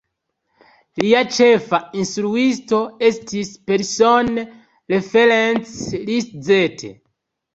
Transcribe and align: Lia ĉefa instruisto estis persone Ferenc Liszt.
Lia 1.01 1.19
ĉefa 1.35 1.79
instruisto 2.03 2.79
estis 3.09 3.51
persone 3.67 4.47
Ferenc 5.11 5.77
Liszt. 6.09 6.51